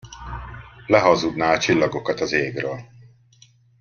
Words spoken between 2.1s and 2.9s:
az égről.